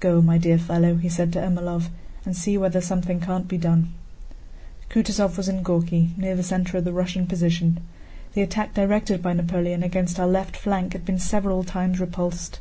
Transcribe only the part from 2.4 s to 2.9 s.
whether